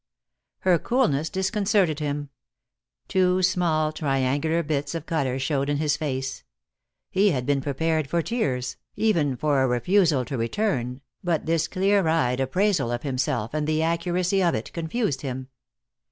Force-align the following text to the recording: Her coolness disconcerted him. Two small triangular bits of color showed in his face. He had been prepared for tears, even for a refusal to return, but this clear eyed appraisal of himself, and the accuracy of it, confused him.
Her 0.61 0.79
coolness 0.79 1.29
disconcerted 1.29 1.99
him. 1.99 2.29
Two 3.07 3.43
small 3.43 3.91
triangular 3.91 4.63
bits 4.63 4.95
of 4.95 5.05
color 5.05 5.37
showed 5.37 5.69
in 5.69 5.77
his 5.77 5.95
face. 5.95 6.43
He 7.11 7.29
had 7.29 7.45
been 7.45 7.61
prepared 7.61 8.09
for 8.09 8.23
tears, 8.23 8.77
even 8.95 9.35
for 9.37 9.61
a 9.61 9.67
refusal 9.67 10.25
to 10.25 10.39
return, 10.39 11.01
but 11.23 11.45
this 11.45 11.67
clear 11.67 12.07
eyed 12.07 12.39
appraisal 12.39 12.91
of 12.91 13.03
himself, 13.03 13.53
and 13.53 13.67
the 13.67 13.83
accuracy 13.83 14.41
of 14.43 14.55
it, 14.55 14.73
confused 14.73 15.21
him. 15.21 15.49